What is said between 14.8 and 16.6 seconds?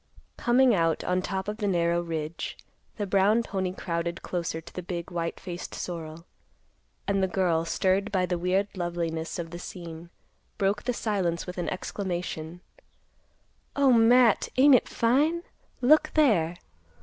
fine? Look there!"